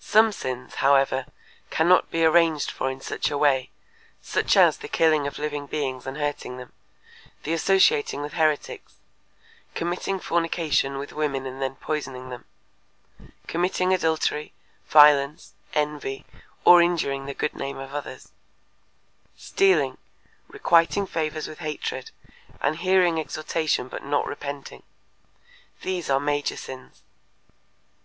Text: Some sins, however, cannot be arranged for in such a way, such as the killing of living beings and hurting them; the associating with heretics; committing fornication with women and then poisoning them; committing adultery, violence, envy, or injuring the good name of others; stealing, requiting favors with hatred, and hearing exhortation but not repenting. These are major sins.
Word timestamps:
Some 0.00 0.32
sins, 0.32 0.74
however, 0.82 1.26
cannot 1.70 2.10
be 2.10 2.24
arranged 2.24 2.72
for 2.72 2.90
in 2.90 3.00
such 3.00 3.30
a 3.30 3.38
way, 3.38 3.70
such 4.20 4.56
as 4.56 4.76
the 4.78 4.88
killing 4.88 5.28
of 5.28 5.38
living 5.38 5.68
beings 5.68 6.08
and 6.08 6.16
hurting 6.16 6.56
them; 6.56 6.72
the 7.44 7.52
associating 7.52 8.20
with 8.20 8.32
heretics; 8.32 8.94
committing 9.76 10.18
fornication 10.18 10.98
with 10.98 11.12
women 11.12 11.46
and 11.46 11.62
then 11.62 11.76
poisoning 11.76 12.30
them; 12.30 12.46
committing 13.46 13.94
adultery, 13.94 14.52
violence, 14.88 15.54
envy, 15.72 16.26
or 16.64 16.82
injuring 16.82 17.26
the 17.26 17.32
good 17.32 17.54
name 17.54 17.78
of 17.78 17.94
others; 17.94 18.32
stealing, 19.36 19.98
requiting 20.48 21.06
favors 21.06 21.46
with 21.46 21.60
hatred, 21.60 22.10
and 22.60 22.78
hearing 22.78 23.20
exhortation 23.20 23.86
but 23.86 24.02
not 24.02 24.26
repenting. 24.26 24.82
These 25.82 26.10
are 26.10 26.18
major 26.18 26.56
sins. 26.56 27.04